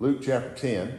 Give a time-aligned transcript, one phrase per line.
[0.00, 0.96] Luke chapter 10.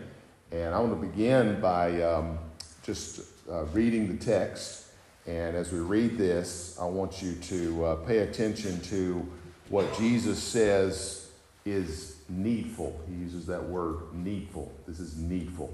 [0.52, 2.38] And I want to begin by um,
[2.84, 4.88] just uh, reading the text.
[5.26, 9.26] And as we read this, I want you to uh, pay attention to
[9.70, 11.30] what Jesus says
[11.64, 13.00] is needful.
[13.08, 14.70] He uses that word needful.
[14.86, 15.74] This is needful.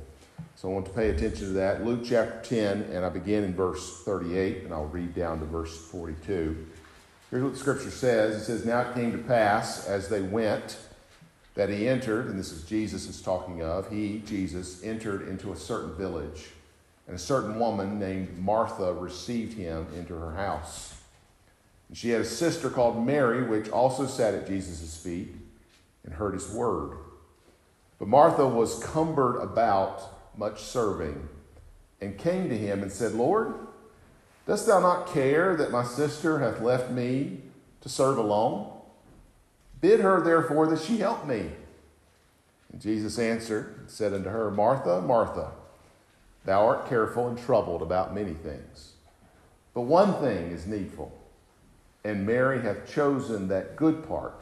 [0.55, 1.84] So I want to pay attention to that.
[1.84, 5.76] Luke chapter 10, and I begin in verse 38, and I'll read down to verse
[5.88, 6.68] 42.
[7.32, 10.78] Here's what the scripture says It says, Now it came to pass as they went
[11.55, 15.55] that he entered, and this is Jesus is talking of, he, Jesus, entered into a
[15.55, 16.50] certain village,
[17.07, 20.96] and a certain woman named Martha received him into her house.
[21.87, 25.33] And she had a sister called Mary, which also sat at Jesus' feet
[26.04, 26.97] and heard his word.
[27.99, 31.29] But Martha was cumbered about much serving,
[32.02, 33.53] and came to him and said, Lord,
[34.45, 37.39] dost thou not care that my sister hath left me
[37.80, 38.73] to serve alone?
[39.81, 41.52] Bid her therefore that she help me.
[42.72, 45.52] And Jesus answered and said unto her, Martha, Martha,
[46.45, 48.94] thou art careful and troubled about many things.
[49.73, 51.11] But one thing is needful,
[52.03, 54.36] and Mary hath chosen that good part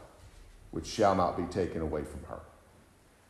[0.72, 2.40] which shall not be taken away from her.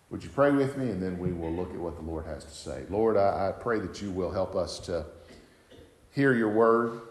[0.09, 2.44] Would you pray with me, and then we will look at what the Lord has
[2.45, 2.83] to say.
[2.89, 5.05] Lord, I, I pray that you will help us to
[6.11, 7.02] hear your word,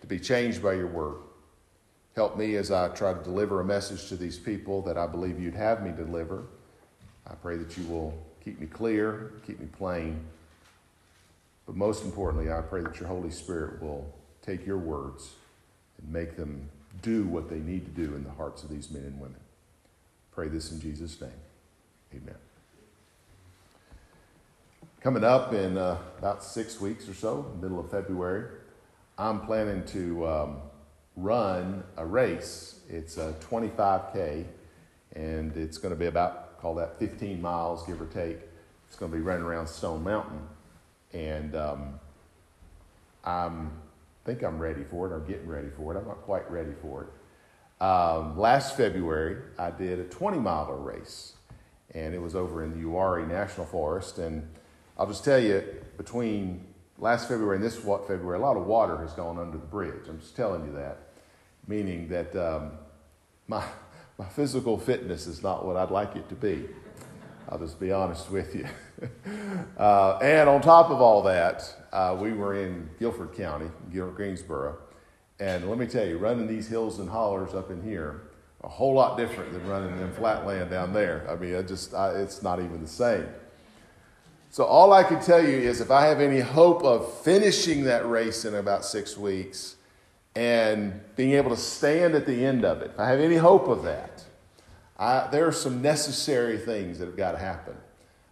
[0.00, 1.16] to be changed by your word.
[2.16, 5.38] Help me as I try to deliver a message to these people that I believe
[5.38, 6.44] you'd have me deliver.
[7.26, 10.20] I pray that you will keep me clear, keep me plain.
[11.66, 15.34] But most importantly, I pray that your Holy Spirit will take your words
[15.98, 16.68] and make them
[17.02, 19.40] do what they need to do in the hearts of these men and women.
[20.32, 21.30] Pray this in Jesus' name.
[22.12, 22.34] Amen.
[25.00, 28.46] Coming up in uh, about six weeks or so, middle of February,
[29.16, 30.56] I'm planning to um,
[31.22, 32.80] run a race.
[32.88, 34.44] It's a 25K,
[35.14, 38.38] and it's going to be about, call that 15 miles, give or take.
[38.88, 40.40] It's going to be running around Stone Mountain.
[41.12, 42.00] And um,
[43.24, 43.72] I'm
[44.24, 45.98] think I'm ready for it or getting ready for it.
[45.98, 47.82] I'm not quite ready for it.
[47.82, 51.34] Um, last February, I did a 20 miler race,
[51.94, 54.18] and it was over in the Uwharrie National Forest.
[54.18, 54.46] And
[54.98, 55.64] I'll just tell you,
[55.96, 56.66] between
[56.98, 60.06] last February and this February, a lot of water has gone under the bridge.
[60.08, 61.09] I'm just telling you that
[61.70, 62.72] meaning that um,
[63.46, 63.64] my,
[64.18, 66.66] my physical fitness is not what I'd like it to be.
[67.48, 68.66] I'll just be honest with you.
[69.78, 74.78] uh, and on top of all that, uh, we were in Guilford County, Greensboro.
[75.38, 78.22] And let me tell you, running these hills and hollers up in here,
[78.62, 81.24] a whole lot different than running in flatland down there.
[81.30, 83.26] I mean, I just, I, it's not even the same.
[84.50, 88.08] So all I can tell you is if I have any hope of finishing that
[88.08, 89.76] race in about six weeks,
[90.34, 92.92] and being able to stand at the end of it.
[92.94, 94.24] If I have any hope of that,
[94.98, 97.74] I, there are some necessary things that have got to happen.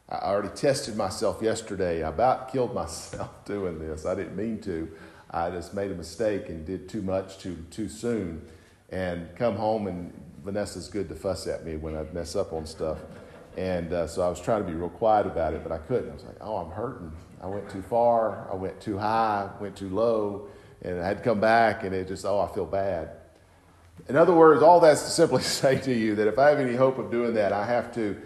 [0.09, 2.03] I already tested myself yesterday.
[2.03, 4.07] I about killed myself doing this.
[4.07, 4.91] I didn't mean to.
[5.31, 8.43] I just made a mistake and did too much too, too soon.
[8.91, 10.13] And come home, and
[10.45, 12.99] Vanessa's good to fuss at me when I mess up on stuff.
[13.59, 16.11] And uh, so I was trying to be real quiet about it, but I couldn't.
[16.11, 17.13] I was like, oh, I'm hurting.
[17.43, 18.49] I went too far.
[18.51, 20.49] I went too high, went too low
[20.83, 23.11] and I had to come back, and it just, oh, I feel bad.
[24.09, 26.77] In other words, all that's to simply say to you that if I have any
[26.77, 28.21] hope of doing that, I have to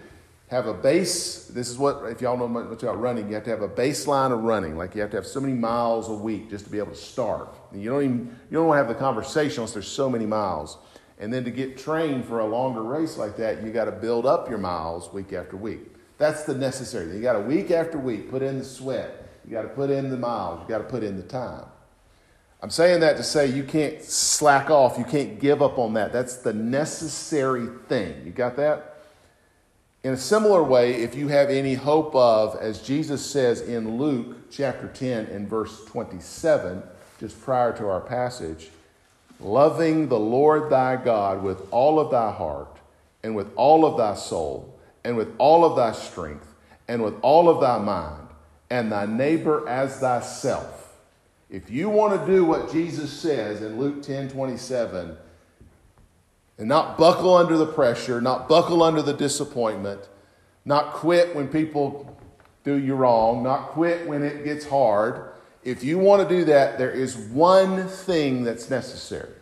[0.49, 1.47] have a base.
[1.47, 4.33] This is what, if y'all know much about running, you have to have a baseline
[4.33, 4.77] of running.
[4.77, 6.97] Like you have to have so many miles a week just to be able to
[6.97, 7.57] start.
[7.75, 10.77] You don't even, you don't want to have the conversation unless there's so many miles.
[11.19, 14.27] And then to get trained for a longer race like that, you got to build
[14.27, 15.95] up your miles week after week.
[16.19, 17.17] That's the necessary.
[17.17, 19.29] You got to week after week put in the sweat.
[19.47, 20.61] You got to put in the miles.
[20.63, 21.65] You got to put in the time.
[22.63, 26.13] I'm saying that to say you can't slack off, you can't give up on that.
[26.13, 28.23] That's the necessary thing.
[28.25, 28.99] You got that?
[30.05, 34.51] In a similar way, if you have any hope of, as Jesus says in Luke
[34.51, 36.85] chapter 10 and verse 27,
[37.19, 38.71] just prior to our passage,
[39.41, 42.79] loving the Lord thy God with all of thy heart,
[43.25, 46.55] and with all of thy soul, and with all of thy strength,
[46.87, 48.29] and with all of thy mind,
[48.71, 50.82] and thy neighbor as thyself
[51.53, 55.17] if you want to do what Jesus says in Luke 10 27,
[56.59, 60.09] and not buckle under the pressure, not buckle under the disappointment,
[60.65, 62.19] not quit when people
[62.65, 65.33] do you wrong, not quit when it gets hard,
[65.63, 69.35] if you want to do that, there is one thing that's necessary.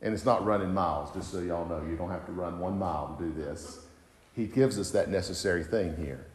[0.00, 1.84] And it's not running miles, just so y'all know.
[1.88, 3.80] You don't have to run one mile to do this.
[4.34, 6.26] He gives us that necessary thing here.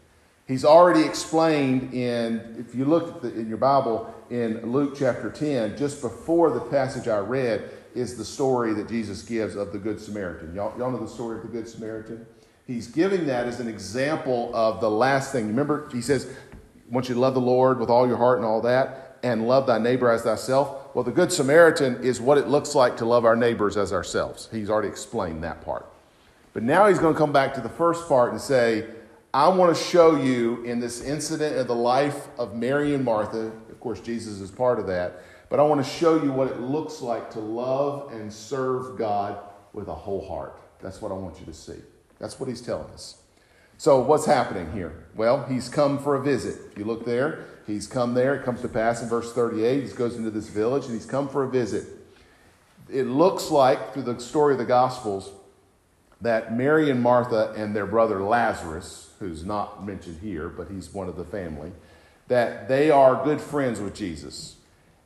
[0.50, 5.30] He's already explained in, if you look at the, in your Bible in Luke chapter
[5.30, 9.78] 10, just before the passage I read, is the story that Jesus gives of the
[9.78, 10.56] Good Samaritan.
[10.56, 12.26] Y'all, y'all know the story of the Good Samaritan?
[12.66, 15.46] He's giving that as an example of the last thing.
[15.46, 18.46] Remember, he says, I want you to love the Lord with all your heart and
[18.46, 20.96] all that, and love thy neighbor as thyself.
[20.96, 24.50] Well, the Good Samaritan is what it looks like to love our neighbors as ourselves.
[24.52, 25.86] He's already explained that part.
[26.54, 28.88] But now he's going to come back to the first part and say,
[29.34, 33.52] I want to show you in this incident of the life of Mary and Martha,
[33.70, 36.60] of course, Jesus is part of that, but I want to show you what it
[36.60, 39.38] looks like to love and serve God
[39.72, 40.60] with a whole heart.
[40.82, 41.78] That's what I want you to see.
[42.18, 43.18] That's what he's telling us.
[43.78, 45.06] So, what's happening here?
[45.16, 46.60] Well, he's come for a visit.
[46.72, 48.36] If you look there, he's come there.
[48.36, 49.84] It comes to pass in verse 38.
[49.84, 51.86] He goes into this village and he's come for a visit.
[52.92, 55.32] It looks like, through the story of the Gospels,
[56.20, 61.08] that Mary and Martha and their brother Lazarus, who's not mentioned here, but he's one
[61.08, 61.72] of the family,
[62.28, 64.56] that they are good friends with Jesus.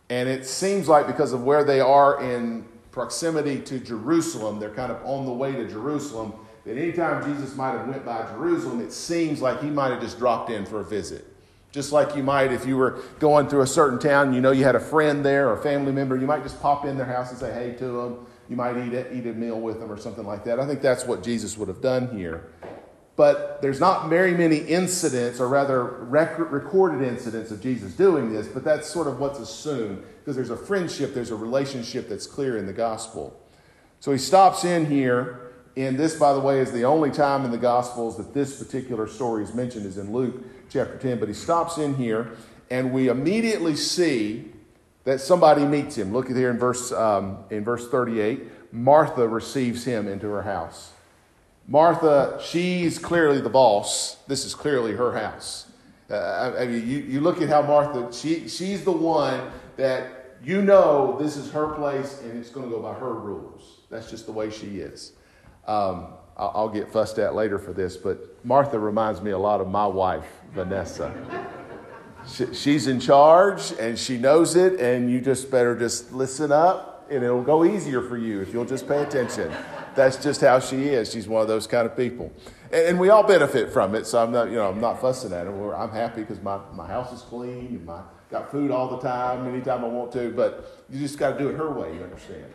[0.10, 4.92] And it seems like because of where they are in proximity to Jerusalem, they're kind
[4.92, 6.34] of on the way to Jerusalem,
[6.66, 10.20] that anytime Jesus might have went by Jerusalem, it seems like he might have just
[10.20, 11.26] dropped in for a visit.
[11.72, 14.64] Just like you might, if you were going through a certain town, you know you
[14.64, 17.32] had a friend there or a family member, you might just pop in their house
[17.32, 18.26] and say hey to them.
[18.48, 20.60] You might eat a, eat a meal with them or something like that.
[20.60, 22.52] I think that's what Jesus would have done here.
[23.16, 28.48] But there's not very many incidents, or rather rec- recorded incidents of Jesus doing this,
[28.48, 32.58] but that's sort of what's assumed because there's a friendship, there's a relationship that's clear
[32.58, 33.40] in the gospel.
[34.00, 35.44] So he stops in here
[35.76, 39.08] and this, by the way, is the only time in the Gospels that this particular
[39.08, 41.20] story is mentioned, is in Luke chapter 10.
[41.20, 42.36] But he stops in here,
[42.70, 44.52] and we immediately see
[45.04, 46.14] that somebody meets him.
[46.14, 48.72] Look at here in verse, um, in verse 38.
[48.72, 50.93] Martha receives him into her house.
[51.68, 54.18] Martha, she's clearly the boss.
[54.28, 55.68] This is clearly her house.
[56.10, 60.62] Uh, I mean, you, you look at how Martha, she, she's the one that you
[60.62, 63.80] know this is her place and it's going to go by her rules.
[63.90, 65.14] That's just the way she is.
[65.66, 69.70] Um, I'll, get fussed at later for this, but Martha reminds me a lot of
[69.70, 71.14] my wife, Vanessa.
[72.28, 77.08] She, she's in charge and she knows it, and you just better just listen up,
[77.10, 79.54] and it'll go easier for you if you'll just pay attention.
[79.96, 81.12] That's just how she is.
[81.12, 82.32] She's one of those kind of people,
[82.72, 84.06] and, and we all benefit from it.
[84.06, 85.76] So I'm not, you know, I'm not fussing at her.
[85.76, 88.02] I'm happy because my, my house is clean and my
[88.34, 90.32] got food all the time, anytime I want to.
[90.32, 91.96] But you just got to do it her way.
[91.96, 92.46] You understand?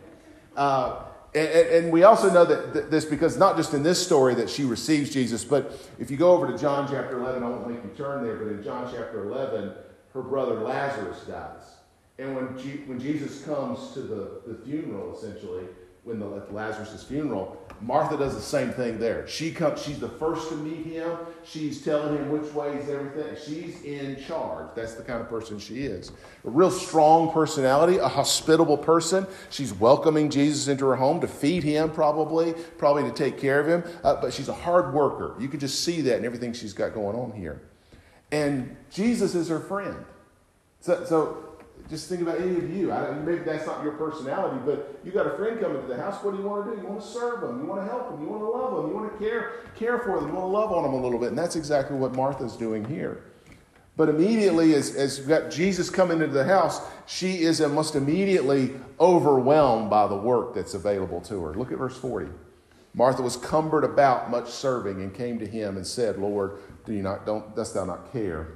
[0.55, 1.03] Uh,
[1.33, 4.63] and, and, we also know that this because not just in this story that she
[4.63, 7.91] receives Jesus, but if you go over to John chapter 11, I won't make you
[7.95, 9.71] turn there, but in John chapter 11,
[10.13, 11.75] her brother Lazarus dies.
[12.17, 15.65] And when, G, when Jesus comes to the, the funeral, essentially,
[16.03, 19.27] when the Lazarus' funeral, Martha does the same thing there.
[19.27, 21.17] She comes, she's the first to meet him.
[21.43, 23.35] She's telling him which way is everything.
[23.45, 24.69] She's in charge.
[24.75, 26.11] That's the kind of person she is.
[26.45, 29.27] A real strong personality, a hospitable person.
[29.49, 33.67] She's welcoming Jesus into her home to feed him, probably, probably to take care of
[33.67, 33.83] him.
[34.03, 35.35] Uh, but she's a hard worker.
[35.39, 37.61] You can just see that in everything she's got going on here.
[38.31, 40.05] And Jesus is her friend.
[40.81, 41.48] So, so
[41.89, 42.91] just think about any of you.
[42.91, 46.23] I, maybe that's not your personality, but you got a friend coming to the house.
[46.23, 46.81] What do you want to do?
[46.81, 47.61] You want to serve them.
[47.61, 48.21] You want to help them.
[48.21, 48.91] You want to love them.
[48.91, 50.29] You want to care, care for them.
[50.29, 51.29] You want to love on them a little bit.
[51.29, 53.23] And that's exactly what Martha's doing here.
[53.97, 59.89] But immediately, as, as got Jesus coming into the house, she is almost immediately overwhelmed
[59.89, 61.53] by the work that's available to her.
[61.55, 62.29] Look at verse 40.
[62.93, 67.01] Martha was cumbered about much serving and came to him and said, Lord, do you
[67.01, 68.47] not, don't, dost thou not care?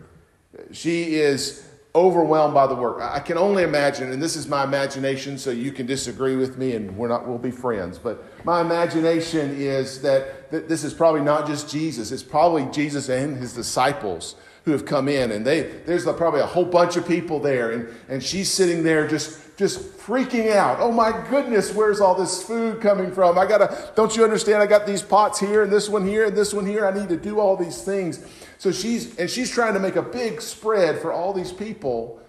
[0.71, 2.99] She is overwhelmed by the work.
[3.01, 6.75] I can only imagine, and this is my imagination, so you can disagree with me
[6.75, 7.99] and we're not, we'll be friends.
[7.99, 13.09] But my imagination is that, that this is probably not just Jesus, it's probably Jesus
[13.09, 14.35] and his disciples
[14.65, 15.31] who have come in.
[15.31, 17.71] And they, there's probably a whole bunch of people there.
[17.71, 20.79] And, and she's sitting there just, just freaking out.
[20.79, 23.37] Oh my goodness, where's all this food coming from?
[23.37, 24.63] I gotta, don't you understand?
[24.63, 26.87] I got these pots here and this one here and this one here.
[26.87, 28.25] I need to do all these things.
[28.63, 32.21] So she's, and she's trying to make a big spread for all these people,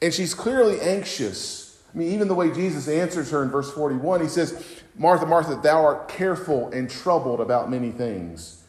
[0.00, 1.82] and she's clearly anxious.
[1.92, 5.60] I mean, even the way Jesus answers her in verse 41, he says, Martha, Martha,
[5.62, 8.62] thou art careful and troubled about many things.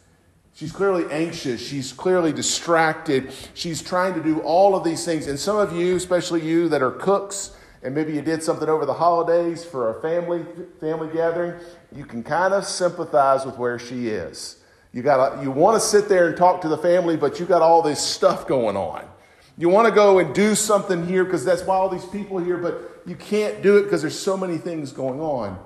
[0.54, 1.66] She's clearly anxious.
[1.66, 3.32] She's clearly distracted.
[3.54, 5.28] She's trying to do all of these things.
[5.28, 8.86] And some of you, especially you that are cooks, and maybe you did something over
[8.86, 10.46] the holidays for a family
[10.82, 11.58] family gathering,
[11.96, 14.57] you can kind of sympathize with where she is.
[14.98, 17.62] You, got you want to sit there and talk to the family, but you got
[17.62, 19.08] all this stuff going on.
[19.56, 22.58] You want to go and do something here because that's why all these people here,
[22.58, 25.64] but you can't do it because there's so many things going on.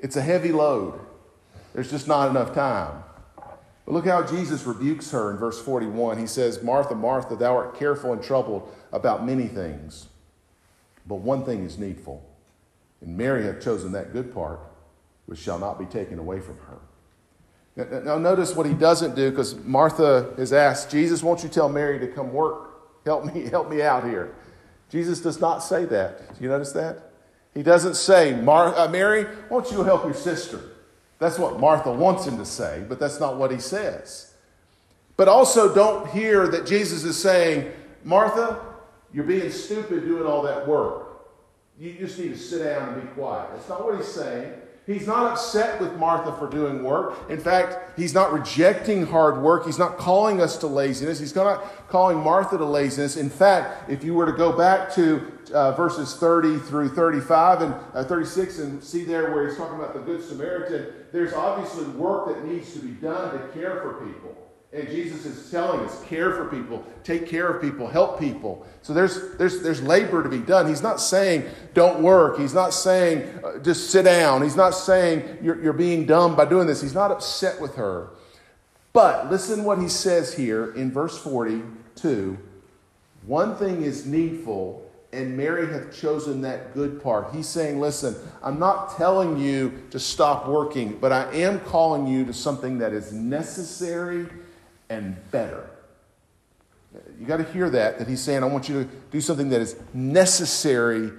[0.00, 0.98] It's a heavy load.
[1.72, 3.04] There's just not enough time.
[3.36, 6.18] But look how Jesus rebukes her in verse 41.
[6.18, 10.08] He says, Martha, Martha, thou art careful and troubled about many things,
[11.06, 12.28] but one thing is needful.
[13.02, 14.58] And Mary hath chosen that good part,
[15.26, 16.78] which shall not be taken away from her.
[17.78, 22.00] Now, notice what he doesn't do because Martha has asked, Jesus, won't you tell Mary
[22.00, 23.04] to come work?
[23.04, 24.34] Help me, help me out here.
[24.90, 26.34] Jesus does not say that.
[26.36, 27.12] Do you notice that?
[27.54, 30.60] He doesn't say, Mar- uh, Mary, won't you help your sister?
[31.20, 34.34] That's what Martha wants him to say, but that's not what he says.
[35.16, 37.72] But also, don't hear that Jesus is saying,
[38.04, 38.60] Martha,
[39.12, 41.26] you're being stupid doing all that work.
[41.78, 43.50] You just need to sit down and be quiet.
[43.52, 44.52] That's not what he's saying.
[44.88, 47.28] He's not upset with Martha for doing work.
[47.28, 49.66] In fact, he's not rejecting hard work.
[49.66, 51.18] He's not calling us to laziness.
[51.18, 53.18] He's not calling Martha to laziness.
[53.18, 57.74] In fact, if you were to go back to uh, verses 30 through 35 and
[57.92, 62.28] uh, 36 and see there where he's talking about the Good Samaritan, there's obviously work
[62.28, 64.37] that needs to be done to care for people.
[64.70, 68.66] And Jesus is telling us, care for people, take care of people, help people.
[68.82, 70.68] So there's, there's, there's labor to be done.
[70.68, 72.38] He's not saying don't work.
[72.38, 74.42] He's not saying uh, just sit down.
[74.42, 76.82] He's not saying you're, you're being dumb by doing this.
[76.82, 78.10] He's not upset with her.
[78.92, 82.38] But listen what he says here in verse 42
[83.26, 87.34] one thing is needful, and Mary hath chosen that good part.
[87.34, 92.24] He's saying, listen, I'm not telling you to stop working, but I am calling you
[92.24, 94.28] to something that is necessary
[94.90, 95.70] and better.
[97.18, 99.60] You got to hear that, that he's saying, I want you to do something that
[99.60, 101.10] is necessary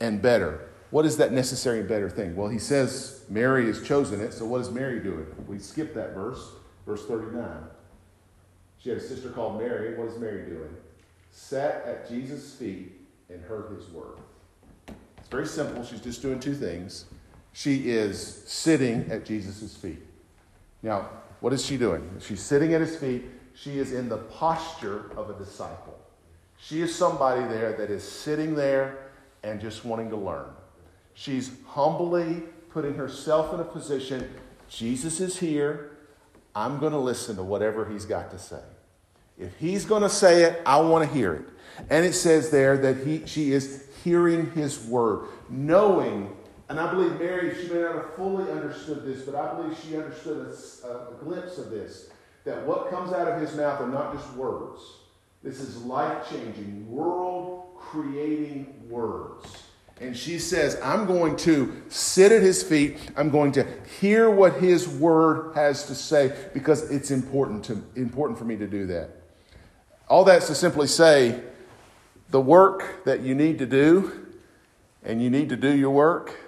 [0.00, 0.68] and better.
[0.90, 2.36] What is that necessary and better thing?
[2.36, 5.26] Well, he says Mary has chosen it, so what is Mary doing?
[5.46, 6.50] We skip that verse,
[6.86, 7.46] verse 39.
[8.78, 9.96] She had a sister called Mary.
[9.96, 10.76] What is Mary doing?
[11.30, 12.92] Sat at Jesus' feet
[13.30, 14.18] and heard his word.
[15.18, 15.84] It's very simple.
[15.84, 17.06] She's just doing two things.
[17.52, 20.02] She is sitting at Jesus' feet.
[20.82, 21.08] Now,
[21.42, 22.08] what is she doing?
[22.24, 23.24] She's sitting at his feet.
[23.54, 25.98] She is in the posture of a disciple.
[26.56, 29.10] She is somebody there that is sitting there
[29.42, 30.46] and just wanting to learn.
[31.14, 34.32] She's humbly putting herself in a position
[34.68, 35.90] Jesus is here.
[36.54, 38.62] I'm going to listen to whatever he's got to say.
[39.36, 41.44] If he's going to say it, I want to hear it.
[41.90, 46.36] And it says there that he, she is hearing his word, knowing
[46.72, 49.94] and I believe Mary, she may not have fully understood this, but I believe she
[49.94, 52.08] understood a, a glimpse of this
[52.44, 54.80] that what comes out of his mouth are not just words.
[55.42, 59.64] This is life changing, world creating words.
[60.00, 63.10] And she says, I'm going to sit at his feet.
[63.18, 63.66] I'm going to
[64.00, 68.66] hear what his word has to say because it's important, to, important for me to
[68.66, 69.10] do that.
[70.08, 71.38] All that's to simply say
[72.30, 74.26] the work that you need to do,
[75.04, 76.38] and you need to do your work,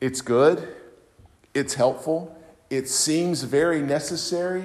[0.00, 0.74] it's good,
[1.54, 2.36] it's helpful,
[2.70, 4.64] it seems very necessary.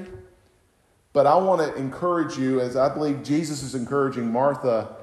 [1.14, 4.96] But I want to encourage you, as I believe Jesus is encouraging Martha,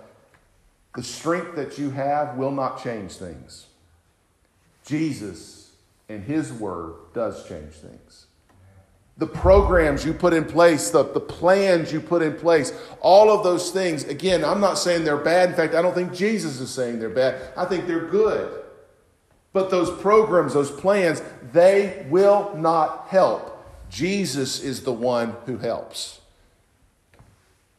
[0.97, 3.67] the strength that you have will not change things.
[4.85, 5.71] Jesus
[6.09, 8.27] and His Word does change things.
[9.19, 13.43] The programs you put in place, the, the plans you put in place, all of
[13.43, 15.51] those things, again, I'm not saying they're bad.
[15.51, 17.53] In fact, I don't think Jesus is saying they're bad.
[17.57, 18.65] I think they're good.
[19.53, 23.55] But those programs, those plans, they will not help.
[23.91, 26.21] Jesus is the one who helps.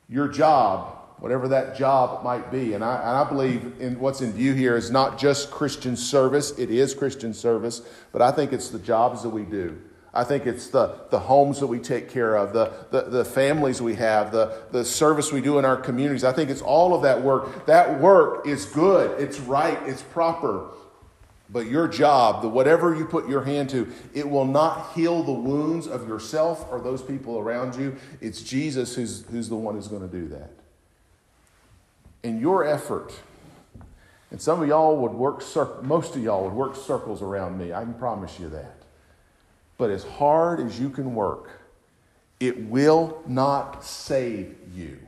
[0.07, 4.31] Your job, whatever that job might be, and I, and I believe in what's in
[4.33, 8.69] view here is not just Christian service, it is Christian service, but I think it's
[8.69, 9.79] the jobs that we do.
[10.11, 13.79] I think it's the, the homes that we take care of, the, the, the, families
[13.79, 16.23] we have, the, the service we do in our communities.
[16.23, 17.67] I think it's all of that work.
[17.67, 20.69] That work is good, it's right, it's proper.
[21.51, 25.31] But your job, the whatever you put your hand to, it will not heal the
[25.31, 27.95] wounds of yourself or those people around you.
[28.21, 30.51] It's Jesus who's, who's the one who's going to do that.
[32.23, 33.13] And your effort,
[34.29, 35.43] and some of y'all would work,
[35.83, 37.73] most of y'all would work circles around me.
[37.73, 38.75] I can promise you that.
[39.79, 41.49] But as hard as you can work,
[42.39, 44.99] it will not save you.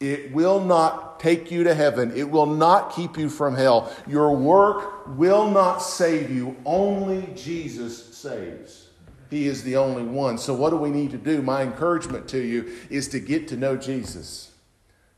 [0.00, 2.16] It will not take you to heaven.
[2.16, 3.94] It will not keep you from hell.
[4.08, 6.56] Your work will not save you.
[6.64, 8.88] Only Jesus saves.
[9.28, 10.38] He is the only one.
[10.38, 11.42] So, what do we need to do?
[11.42, 14.50] My encouragement to you is to get to know Jesus,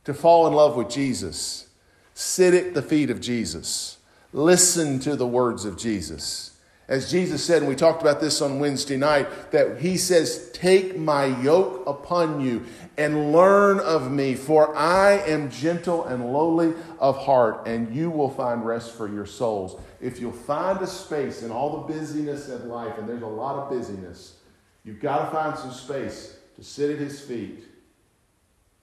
[0.03, 1.67] to fall in love with Jesus,
[2.13, 3.97] sit at the feet of Jesus,
[4.33, 6.51] listen to the words of Jesus.
[6.87, 10.97] As Jesus said, and we talked about this on Wednesday night, that he says, Take
[10.97, 12.65] my yoke upon you
[12.97, 18.29] and learn of me, for I am gentle and lowly of heart, and you will
[18.29, 19.79] find rest for your souls.
[19.99, 23.55] If you'll find a space in all the busyness of life, and there's a lot
[23.55, 24.37] of busyness,
[24.83, 27.63] you've got to find some space to sit at his feet,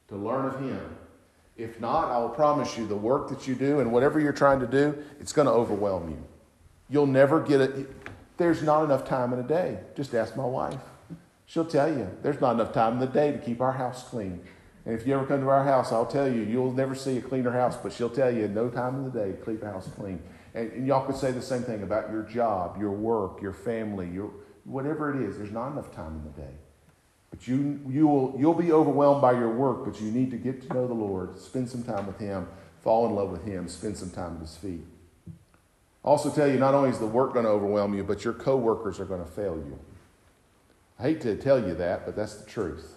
[0.08, 0.96] to learn of him.
[1.56, 4.60] If not, I will promise you the work that you do and whatever you're trying
[4.60, 6.24] to do, it's going to overwhelm you.
[6.88, 7.86] You'll never get it.
[8.38, 9.78] There's not enough time in a day.
[9.94, 10.80] Just ask my wife.
[11.50, 14.40] She'll tell you there's not enough time in the day to keep our house clean.
[14.86, 17.20] And if you ever come to our house, I'll tell you, you'll never see a
[17.20, 19.88] cleaner house, but she'll tell you no time in the day to keep the house
[19.96, 20.22] clean.
[20.54, 24.08] And, and y'all could say the same thing about your job, your work, your family,
[24.08, 24.30] your
[24.62, 25.38] whatever it is.
[25.38, 26.54] There's not enough time in the day.
[27.30, 30.62] But you, you will, you'll be overwhelmed by your work, but you need to get
[30.62, 32.46] to know the Lord, spend some time with Him,
[32.80, 34.84] fall in love with Him, spend some time at His feet.
[35.26, 38.34] I also tell you, not only is the work going to overwhelm you, but your
[38.34, 39.80] coworkers are going to fail you.
[41.00, 42.94] I hate to tell you that, but that's the truth.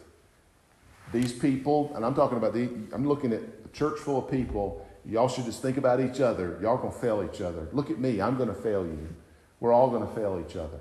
[1.13, 4.85] These people, and I'm talking about the, I'm looking at a church full of people.
[5.05, 6.59] Y'all should just think about each other.
[6.61, 7.67] Y'all gonna fail each other.
[7.71, 9.07] Look at me, I'm gonna fail you.
[9.61, 10.79] We're all gonna fail each other.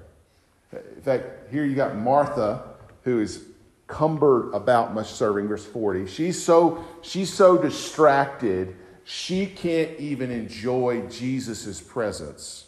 [0.72, 2.64] In fact, here you got Martha,
[3.04, 3.44] who is
[3.86, 6.06] cumbered about much serving, verse 40.
[6.08, 8.74] She's so, she's so distracted,
[9.04, 12.66] she can't even enjoy Jesus' presence.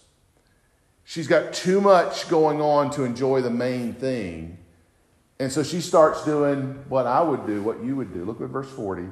[1.05, 4.59] She's got too much going on to enjoy the main thing.
[5.39, 8.25] And so she starts doing what I would do, what you would do.
[8.25, 9.09] Look at verse 40.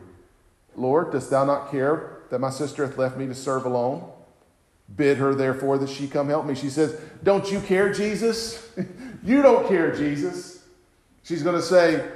[0.76, 4.10] Lord, dost thou not care that my sister hath left me to serve alone?
[4.96, 6.54] Bid her, therefore, that she come help me.
[6.54, 8.70] She says, Don't you care, Jesus?
[9.24, 10.64] you don't care, Jesus.
[11.22, 12.06] She's going to say,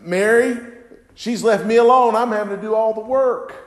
[0.00, 0.56] Mary,
[1.14, 2.14] she's left me alone.
[2.14, 3.65] I'm having to do all the work.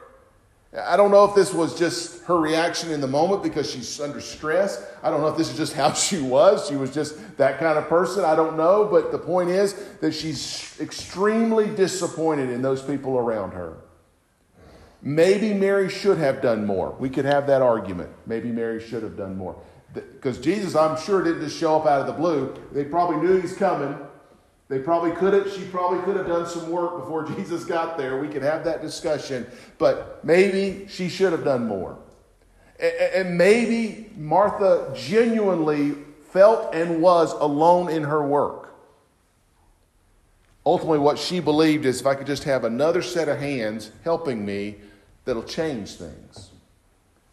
[0.78, 4.22] I don't know if this was just her reaction in the moment because she's under
[4.22, 4.86] stress.
[5.02, 6.68] I don't know if this is just how she was.
[6.68, 8.24] She was just that kind of person.
[8.24, 8.86] I don't know.
[8.86, 13.78] But the point is that she's extremely disappointed in those people around her.
[15.02, 16.96] Maybe Mary should have done more.
[17.00, 18.10] We could have that argument.
[18.28, 19.56] Maybe Mary should have done more.
[19.94, 22.54] Because Jesus, I'm sure, didn't just show up out of the blue.
[22.74, 23.98] They probably knew he's coming.
[24.70, 28.20] They probably could have, she probably could have done some work before Jesus got there.
[28.20, 29.48] We could have that discussion,
[29.78, 31.98] but maybe she should have done more.
[32.80, 35.96] And maybe Martha genuinely
[36.32, 38.74] felt and was alone in her work.
[40.66, 44.46] Ultimately, what she believed is if I could just have another set of hands helping
[44.46, 44.76] me,
[45.26, 46.49] that'll change things.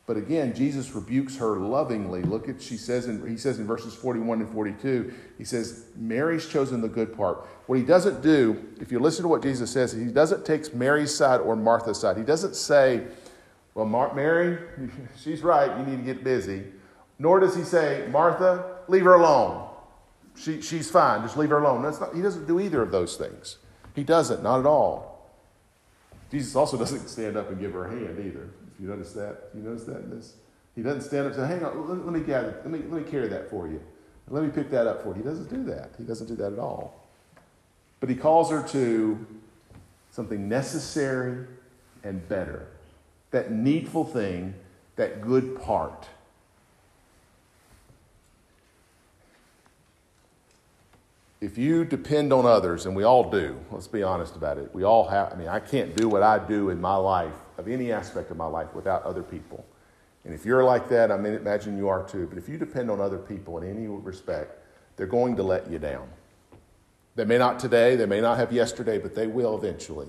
[0.06, 2.22] But again, Jesus rebukes her lovingly.
[2.22, 6.46] Look at she says in, he says in verses 41 and 42, he says, Mary's
[6.46, 7.44] chosen the good part.
[7.66, 11.12] What he doesn't do, if you listen to what Jesus says, he doesn't take Mary's
[11.12, 12.16] side or Martha's side.
[12.16, 13.02] He doesn't say,
[13.74, 14.58] Well, Mar- Mary,
[15.20, 16.62] she's right, you need to get busy.
[17.18, 19.68] Nor does he say, Martha, leave her alone.
[20.36, 21.82] She, she's fine, just leave her alone.
[21.82, 23.58] Not, he doesn't do either of those things.
[23.96, 25.32] He doesn't, not at all.
[26.30, 28.50] Jesus also doesn't stand up and give her a hand either.
[28.80, 29.50] You notice that?
[29.54, 30.34] You notice that in this?
[30.74, 33.04] He doesn't stand up and say, hang on, let, let me gather, let me, let
[33.04, 33.80] me carry that for you.
[34.28, 35.14] Let me pick that up for you.
[35.14, 35.90] He doesn't do that.
[35.96, 37.06] He doesn't do that at all.
[38.00, 39.24] But he calls her to
[40.10, 41.46] something necessary
[42.02, 42.68] and better.
[43.30, 44.54] That needful thing,
[44.96, 46.08] that good part.
[51.40, 54.74] if you depend on others, and we all do, let's be honest about it.
[54.74, 57.68] We all have, I mean, I can't do what I do in my life, of
[57.68, 59.64] any aspect of my life, without other people.
[60.24, 62.26] And if you're like that, I mean, imagine you are too.
[62.26, 64.58] But if you depend on other people in any respect,
[64.96, 66.08] they're going to let you down.
[67.14, 70.08] They may not today, they may not have yesterday, but they will eventually.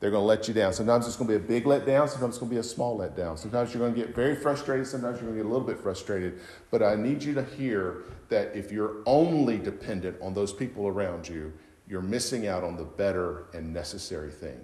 [0.00, 0.74] They're going to let you down.
[0.74, 2.98] Sometimes it's going to be a big letdown, sometimes it's going to be a small
[2.98, 3.38] letdown.
[3.38, 5.78] Sometimes you're going to get very frustrated, sometimes you're going to get a little bit
[5.78, 6.40] frustrated.
[6.70, 11.26] But I need you to hear that if you're only dependent on those people around
[11.28, 11.52] you,
[11.88, 14.60] you're missing out on the better and necessary thing.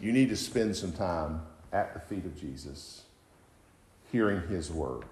[0.00, 3.02] You need to spend some time at the feet of Jesus,
[4.10, 5.04] hearing his word.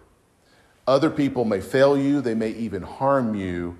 [0.86, 3.76] Other people may fail you, they may even harm you,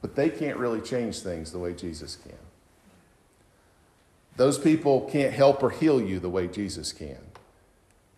[0.00, 2.38] but they can't really change things the way Jesus can.
[4.36, 7.18] Those people can't help or heal you the way Jesus can.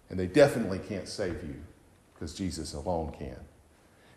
[0.08, 1.56] And they definitely can't save you
[2.12, 3.38] because Jesus alone can.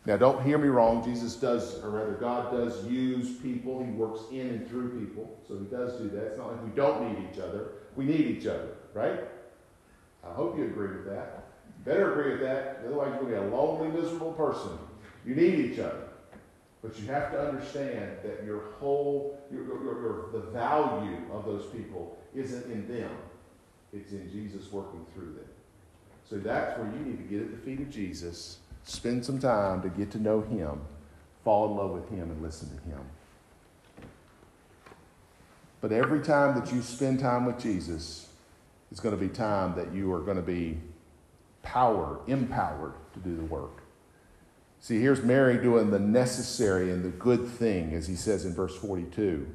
[0.05, 1.03] Now, don't hear me wrong.
[1.03, 3.83] Jesus does, or rather, God does use people.
[3.83, 5.39] He works in and through people.
[5.47, 6.25] So he does do that.
[6.27, 7.69] It's not like we don't need each other.
[7.95, 9.21] We need each other, right?
[10.23, 11.47] I hope you agree with that.
[11.65, 12.83] You better agree with that.
[12.85, 14.77] Otherwise, you're going to be a lonely, miserable person.
[15.25, 16.09] You need each other.
[16.83, 21.65] But you have to understand that your whole, your, your, your, the value of those
[21.71, 23.09] people isn't in them.
[23.91, 25.49] It's in Jesus working through them.
[26.29, 29.81] So that's where you need to get at the feet of Jesus, spend some time
[29.81, 30.79] to get to know Him,
[31.43, 33.01] fall in love with Him, and listen to Him.
[35.81, 38.29] But every time that you spend time with Jesus,
[38.89, 40.79] it's going to be time that you are going to be
[41.61, 43.83] powered, empowered to do the work.
[44.79, 48.75] See, here's Mary doing the necessary and the good thing, as he says in verse
[48.75, 49.47] 42.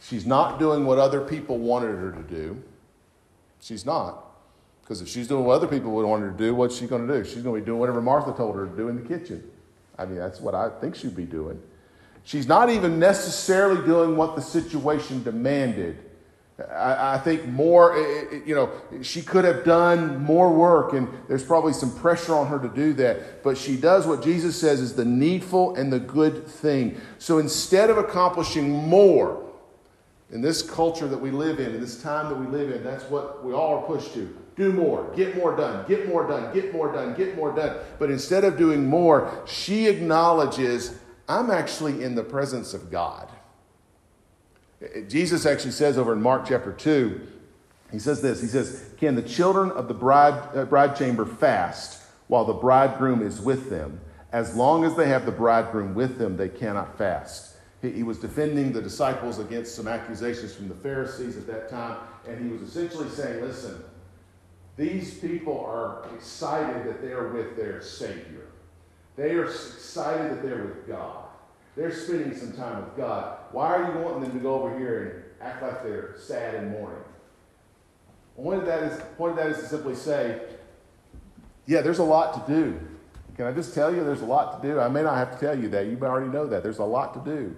[0.00, 2.62] She's not doing what other people wanted her to do.
[3.60, 4.25] She's not.
[4.86, 7.08] Because if she's doing what other people would want her to do, what's she going
[7.08, 7.24] to do?
[7.24, 9.42] She's going to be doing whatever Martha told her to do in the kitchen.
[9.98, 11.60] I mean, that's what I think she'd be doing.
[12.22, 15.98] She's not even necessarily doing what the situation demanded.
[16.70, 17.96] I, I think more,
[18.46, 18.70] you know,
[19.02, 22.92] she could have done more work, and there's probably some pressure on her to do
[22.92, 23.42] that.
[23.42, 27.00] But she does what Jesus says is the needful and the good thing.
[27.18, 29.44] So instead of accomplishing more
[30.30, 33.04] in this culture that we live in, in this time that we live in, that's
[33.10, 34.45] what we all are pushed to.
[34.56, 37.76] Do more, get more done, get more done, get more done, get more done.
[37.98, 43.28] But instead of doing more, she acknowledges, I'm actually in the presence of God.
[45.08, 47.20] Jesus actually says over in Mark chapter 2,
[47.92, 52.02] he says this He says, Can the children of the bride, uh, bride chamber fast
[52.28, 54.00] while the bridegroom is with them?
[54.32, 57.56] As long as they have the bridegroom with them, they cannot fast.
[57.82, 61.98] He, he was defending the disciples against some accusations from the Pharisees at that time,
[62.26, 63.82] and he was essentially saying, Listen,
[64.76, 68.48] these people are excited that they are with their Savior.
[69.16, 71.24] They are excited that they're with God.
[71.76, 73.38] They're spending some time with God.
[73.52, 76.70] Why are you wanting them to go over here and act like they're sad and
[76.70, 76.98] mourning?
[78.36, 80.42] Point of that is, point of that is to simply say,
[81.64, 82.78] yeah, there's a lot to do.
[83.36, 84.78] Can I just tell you there's a lot to do?
[84.78, 85.86] I may not have to tell you that.
[85.86, 86.62] You already know that.
[86.62, 87.56] There's a lot to do.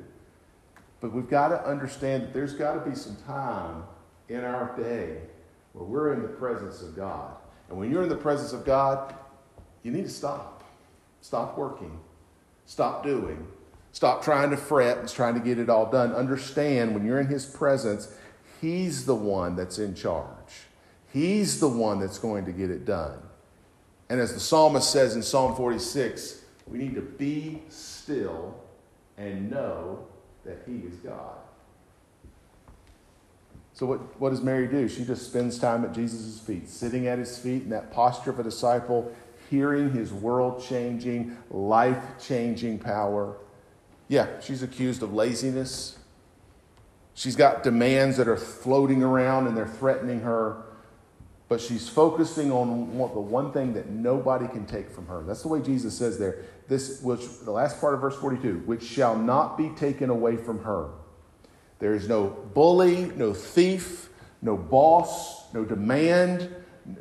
[1.01, 3.85] But we've got to understand that there's got to be some time
[4.29, 5.19] in our day
[5.73, 7.35] where we're in the presence of God.
[7.69, 9.15] And when you're in the presence of God,
[9.83, 10.65] you need to stop.
[11.21, 11.99] Stop working.
[12.67, 13.47] Stop doing
[13.93, 16.13] Stop trying to fret and trying to get it all done.
[16.13, 18.15] Understand when you're in His presence,
[18.61, 20.67] He's the one that's in charge.
[21.13, 23.19] He's the one that's going to get it done.
[24.09, 28.59] And as the psalmist says in Psalm 46, we need to be still
[29.17, 30.07] and know
[30.45, 31.37] that He is God.
[33.79, 34.89] So, what, what does Mary do?
[34.89, 38.41] She just spends time at Jesus' feet, sitting at his feet in that posture of
[38.41, 39.15] a disciple,
[39.51, 43.37] hearing his world changing, life changing power.
[44.09, 45.97] Yeah, she's accused of laziness.
[47.15, 50.65] She's got demands that are floating around and they're threatening her.
[51.47, 55.23] But she's focusing on the one thing that nobody can take from her.
[55.23, 56.47] That's the way Jesus says there.
[56.67, 60.65] This, which the last part of verse 42, which shall not be taken away from
[60.65, 60.91] her.
[61.79, 64.11] There is no bully, no thief,
[64.43, 66.55] no boss, no demand,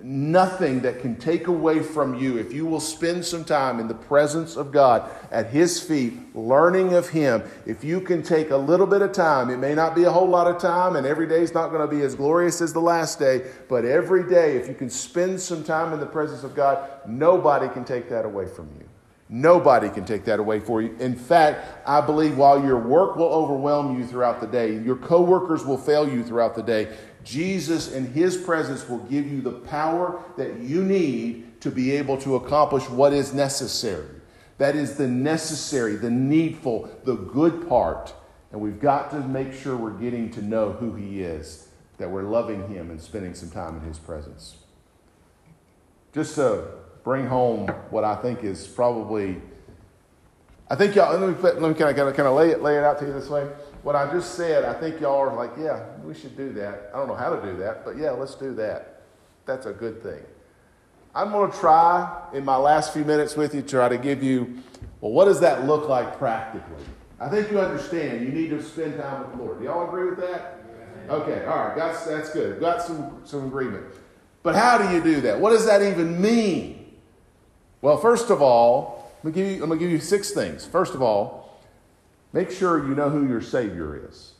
[0.04, 3.94] nothing that can take away from you if you will spend some time in the
[3.94, 7.44] presence of God at His feet, learning of Him.
[7.66, 10.28] If you can take a little bit of time, it may not be a whole
[10.28, 12.82] lot of time, and every day is not going to be as glorious as the
[12.82, 16.54] last day, but every day, if you can spend some time in the presence of
[16.54, 18.87] God, nobody can take that away from you.
[19.30, 20.96] Nobody can take that away for you.
[21.00, 25.66] In fact, I believe while your work will overwhelm you throughout the day, your coworkers
[25.66, 30.24] will fail you throughout the day, Jesus in his presence will give you the power
[30.38, 34.08] that you need to be able to accomplish what is necessary.
[34.60, 38.13] That is the necessary, the needful, the good part.
[38.54, 42.24] And we've got to make sure we're getting to know who he is, that we're
[42.24, 44.56] loving him and spending some time in his presence.
[46.13, 46.66] Just to
[47.08, 49.41] bring home what I think is probably,
[50.70, 52.84] I think y'all, let me, let me kind of, kind of lay, it, lay it
[52.84, 53.48] out to you this way
[53.82, 56.91] what I just said, I think y'all are like, yeah, we should do that.
[56.93, 59.04] I don't know how to do that, but yeah, let's do that.
[59.46, 60.20] That's a good thing.
[61.15, 64.22] I'm going to try in my last few minutes with you to try to give
[64.22, 64.62] you,
[65.00, 66.84] well, what does that look like practically?
[67.22, 68.26] I think you understand.
[68.26, 69.60] You need to spend time with the Lord.
[69.60, 70.60] Do y'all agree with that?
[71.08, 72.60] Okay, all right, that's, that's good.
[72.60, 73.86] Got some, some agreement.
[74.43, 75.39] But how do you do that?
[75.39, 76.77] What does that even mean?
[77.82, 80.66] Well, first of all, I'm going to give you six things.
[80.66, 81.48] First of all,
[82.34, 84.34] Make sure you know who your Savior is.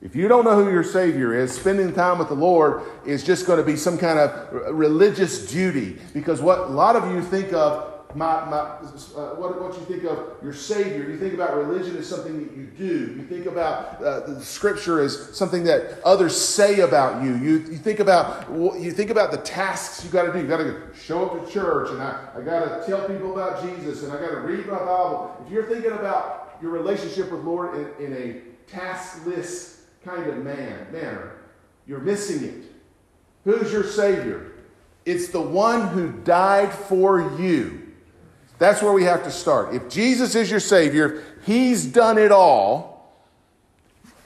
[0.00, 3.46] If you don't know who your Savior is, spending time with the Lord is just
[3.46, 5.98] going to be some kind of religious duty.
[6.14, 10.04] Because what a lot of you think of, my, my, uh, what, what you think
[10.04, 13.14] of your Savior, you think about religion as something that you do.
[13.14, 17.36] You think about uh, the Scripture as something that others say about you.
[17.36, 20.40] You, you, think about, you think about the tasks you got to do.
[20.40, 23.62] You got to show up to church, and I, I got to tell people about
[23.62, 25.36] Jesus, and I got to read my Bible.
[25.46, 30.86] If you're thinking about your relationship with Lord in, in a taskless kind of man,
[30.92, 31.36] manner,
[31.86, 32.64] you're missing it.
[33.44, 34.52] Who's your Savior?
[35.06, 37.79] It's the one who died for you.
[38.60, 39.74] That's where we have to start.
[39.74, 43.10] If Jesus is your Savior, He's done it all.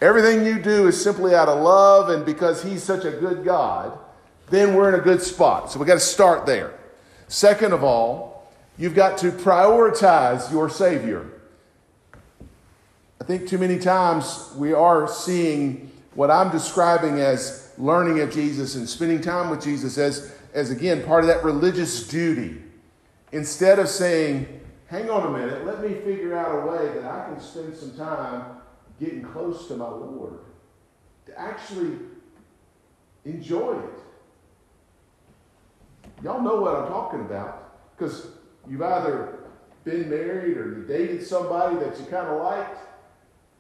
[0.01, 3.97] Everything you do is simply out of love and because He's such a good God,
[4.51, 5.71] then we're in a good spot.
[5.71, 6.75] So we got to start there.
[7.29, 11.31] Second of all, you've got to prioritize your Savior.
[13.21, 18.75] I think too many times we are seeing what I'm describing as learning of Jesus
[18.75, 22.64] and spending time with Jesus as, as again, part of that religious duty.
[23.35, 27.25] Instead of saying, hang on a minute, let me figure out a way that I
[27.25, 28.59] can spend some time
[29.01, 30.39] getting close to my Lord,
[31.27, 31.97] to actually
[33.25, 33.99] enjoy it.
[36.23, 38.29] Y'all know what I'm talking about because
[38.69, 39.41] you've either
[39.83, 42.79] been married or you dated somebody that you kind of liked,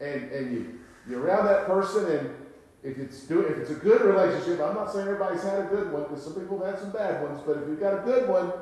[0.00, 0.78] and, and you,
[1.10, 2.30] you're around that person, and
[2.84, 5.92] if it's, doing, if it's a good relationship, I'm not saying everybody's had a good
[5.92, 8.28] one because some people have had some bad ones, but if you've got a good
[8.28, 8.52] one,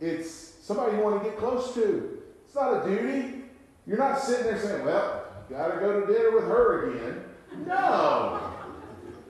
[0.00, 2.22] it's somebody you want to get close to.
[2.46, 3.42] It's not a duty.
[3.86, 7.24] You're not sitting there saying, well, got to go to dinner with her again.
[7.66, 8.54] No.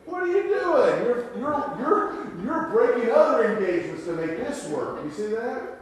[0.05, 1.05] What are you doing?
[1.05, 5.03] You're, you're, you're, you're breaking other engagements to make this work.
[5.05, 5.79] You see that?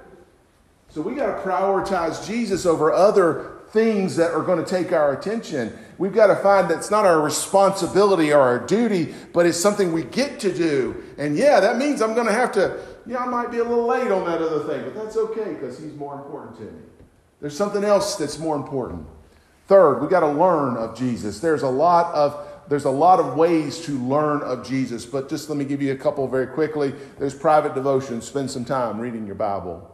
[0.88, 5.12] So we got to prioritize Jesus over other things that are going to take our
[5.12, 5.76] attention.
[5.98, 10.04] We've got to find that's not our responsibility or our duty, but it's something we
[10.04, 11.04] get to do.
[11.18, 13.86] And yeah, that means I'm going to have to, yeah, I might be a little
[13.86, 16.82] late on that other thing, but that's okay because he's more important to me.
[17.40, 19.04] There's something else that's more important.
[19.66, 21.40] Third, we got to learn of Jesus.
[21.40, 25.48] There's a lot of there's a lot of ways to learn of Jesus, but just
[25.48, 26.94] let me give you a couple very quickly.
[27.18, 29.92] There's private devotion, spend some time reading your Bible.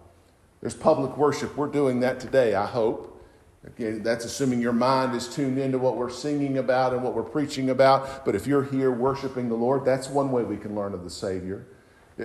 [0.61, 1.57] There's public worship.
[1.57, 3.18] We're doing that today, I hope.
[3.66, 7.22] Again, that's assuming your mind is tuned into what we're singing about and what we're
[7.22, 8.26] preaching about.
[8.26, 11.11] But if you're here worshiping the Lord, that's one way we can learn of the
[11.11, 11.66] Savior.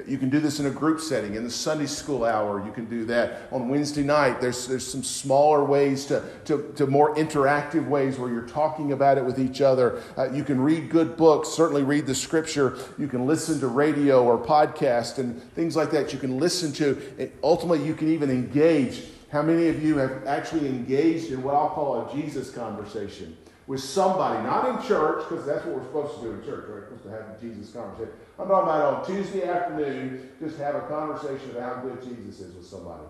[0.08, 1.36] You can do this in a group setting.
[1.36, 3.41] In the Sunday school hour, you can do that.
[3.51, 8.32] On Wednesday night, there's, there's some smaller ways to, to, to more interactive ways where
[8.32, 10.01] you're talking about it with each other.
[10.17, 12.77] Uh, you can read good books, certainly read the scripture.
[12.97, 16.97] You can listen to radio or podcast and things like that you can listen to.
[17.19, 19.04] And ultimately, you can even engage.
[19.30, 23.36] How many of you have actually engaged in what I'll call a Jesus conversation?
[23.72, 26.82] With somebody, not in church, because that's what we're supposed to do in church, right?
[26.82, 28.12] We're supposed to have a Jesus conversation.
[28.38, 32.54] I'm talking about on Tuesday afternoon, just have a conversation about how good Jesus is
[32.54, 33.04] with somebody.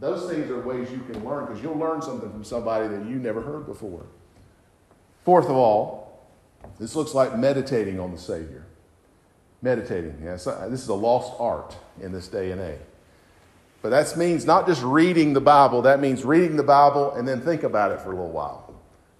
[0.00, 3.16] Those things are ways you can learn because you'll learn something from somebody that you
[3.16, 4.06] never heard before.
[5.26, 6.26] Fourth of all,
[6.78, 8.64] this looks like meditating on the Savior.
[9.60, 10.22] Meditating.
[10.24, 12.80] Yeah, uh, this is a lost art in this day and age.
[13.82, 17.42] But that means not just reading the Bible, that means reading the Bible and then
[17.42, 18.61] think about it for a little while.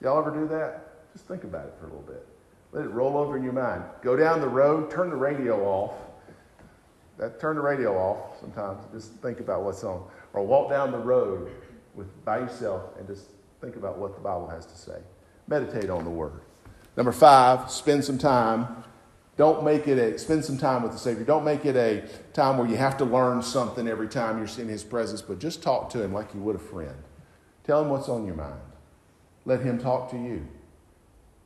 [0.03, 1.13] Y'all ever do that?
[1.13, 2.27] Just think about it for a little bit.
[2.73, 3.85] Let it roll over in your mind.
[4.03, 5.93] Go down the road, turn the radio off.
[7.19, 8.81] That, turn the radio off sometimes.
[8.93, 10.03] Just think about what's on.
[10.33, 11.53] Or walk down the road
[11.95, 13.27] with, by yourself and just
[13.61, 14.99] think about what the Bible has to say.
[15.47, 16.41] Meditate on the Word.
[16.97, 18.85] Number five, spend some time.
[19.37, 21.25] Don't make it a, spend some time with the Savior.
[21.25, 24.69] Don't make it a time where you have to learn something every time you're in
[24.69, 26.97] His presence, but just talk to Him like you would a friend.
[27.65, 28.61] Tell Him what's on your mind.
[29.45, 30.47] Let Him talk to you.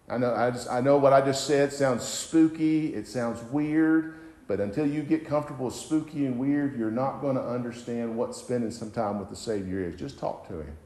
[0.09, 4.15] I know, I, just, I know what I just said sounds spooky, it sounds weird,
[4.47, 8.35] but until you get comfortable with spooky and weird, you're not going to understand what
[8.35, 9.99] spending some time with the Savior is.
[9.99, 10.77] Just talk to Him.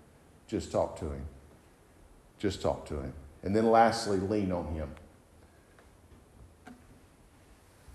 [0.49, 1.27] Just talk to Him.
[2.39, 3.13] Just talk to Him.
[3.43, 4.91] And then lastly, lean on Him.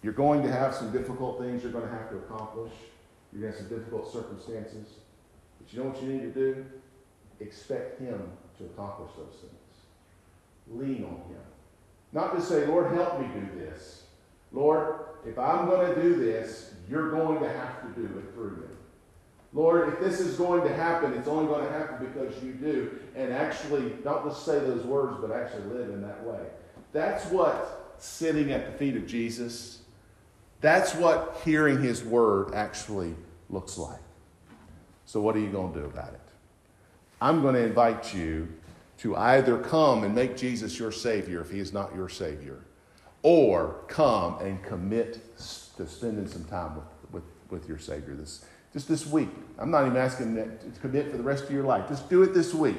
[0.03, 2.71] You're going to have some difficult things you're going to have to accomplish.
[3.33, 4.87] You're going to have some difficult circumstances.
[5.57, 6.65] But you know what you need to do?
[7.39, 8.21] Expect Him
[8.57, 9.55] to accomplish those things
[10.71, 11.41] lean on Him.
[12.13, 14.03] Not to say, Lord, help me do this.
[14.51, 14.95] Lord,
[15.25, 18.67] if I'm going to do this, you're going to have to do it through me.
[19.53, 22.99] Lord, if this is going to happen, it's only going to happen because you do.
[23.15, 26.41] And actually, not just say those words, but actually live in that way.
[26.93, 29.79] That's what sitting at the feet of Jesus,
[30.61, 33.15] that's what hearing his word actually
[33.49, 33.99] looks like.
[35.05, 36.24] So, what are you going to do about it?
[37.25, 38.47] I'm going to invite you
[38.99, 42.59] to either come and make Jesus your Savior if He is not your Savior,
[43.23, 45.35] or come and commit
[45.75, 49.29] to spending some time with, with, with your Savior this, just this week.
[49.57, 51.89] I'm not even asking to commit for the rest of your life.
[51.89, 52.77] Just do it this week.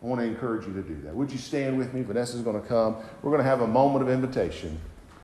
[0.00, 1.12] I want to encourage you to do that.
[1.12, 2.02] Would you stand with me?
[2.02, 2.94] Vanessa's going to come.
[3.22, 4.78] We're going to have a moment of invitation.